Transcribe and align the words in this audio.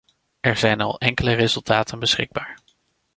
Er 0.39 0.57
zijn 0.57 0.81
al 0.81 0.99
enkele 0.99 1.33
resultaten 1.33 1.99
beschikbaar. 1.99 2.59